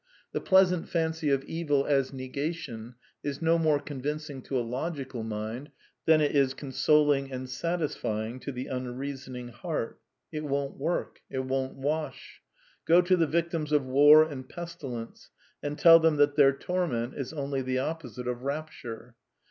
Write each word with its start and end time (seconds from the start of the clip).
The 0.31 0.41
pleasant 0.41 0.89
fancy 0.89 1.29
of 1.29 1.43
evil 1.43 1.85
as 1.85 2.11
negation 2.11 2.95
is 3.21 3.39
no 3.39 3.59
more 3.59 3.79
convincing 3.79 4.41
to 4.45 4.59
a 4.59 4.65
logical 4.65 5.21
mind 5.21 5.69
than 6.07 6.21
it 6.21 6.35
is 6.35 6.55
consoling 6.55 7.31
and 7.31 7.47
satisfying 7.47 8.39
to 8.39 8.51
the 8.51 8.65
unreasoning 8.65 9.49
heart. 9.49 10.01
It 10.31 10.43
won't 10.43 10.75
wort 10.75 11.19
It 11.29 11.45
won't 11.45 11.75
wash. 11.75 12.41
Go 12.85 13.03
to 13.03 13.15
the 13.15 13.27
victims 13.27 13.71
of 13.71 13.85
war 13.85 14.23
and 14.23 14.49
pestilence, 14.49 15.29
and 15.61 15.77
tell 15.77 15.99
them 15.99 16.15
that 16.15 16.35
their 16.35 16.51
torment 16.53 17.13
is 17.13 17.31
only 17.31 17.61
the 17.61 17.77
opposite 17.77 18.27
of 18.27 18.41
rapture. 18.41 19.13